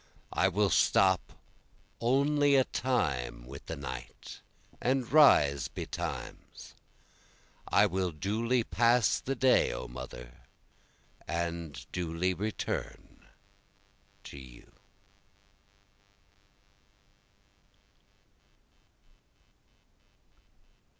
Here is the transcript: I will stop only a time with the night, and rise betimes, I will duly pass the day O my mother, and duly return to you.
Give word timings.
I 0.33 0.47
will 0.47 0.71
stop 0.71 1.33
only 1.99 2.55
a 2.55 2.63
time 2.63 3.45
with 3.45 3.67
the 3.67 3.75
night, 3.75 4.39
and 4.81 5.11
rise 5.13 5.67
betimes, 5.67 6.73
I 7.67 7.85
will 7.85 8.09
duly 8.11 8.63
pass 8.63 9.19
the 9.19 9.35
day 9.35 9.71
O 9.71 9.87
my 9.87 9.93
mother, 10.01 10.39
and 11.27 11.85
duly 11.91 12.33
return 12.33 13.27
to 14.23 14.39
you. 14.39 14.71